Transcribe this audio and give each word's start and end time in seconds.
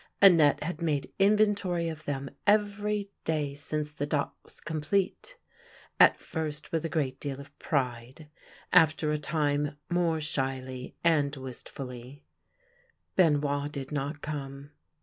Annette 0.19 0.63
had 0.63 0.81
made 0.81 1.13
inventory 1.19 1.87
of 1.87 2.05
them 2.05 2.31
every 2.47 3.11
day 3.23 3.53
since 3.53 3.91
the 3.91 4.07
dot 4.07 4.33
was 4.43 4.59
complete— 4.59 5.37
at 5.99 6.19
first 6.19 6.71
with 6.71 6.83
a 6.83 6.89
great 6.89 7.19
deal 7.19 7.39
of 7.39 7.55
pride, 7.59 8.27
after 8.73 9.11
a 9.11 9.19
time 9.19 9.77
more 9.91 10.19
shyly 10.19 10.95
and 11.03 11.35
wist 11.35 11.69
fully: 11.69 12.23
Benoit 13.15 13.71
did 13.71 13.91
not 13.91 14.21
come. 14.23 14.71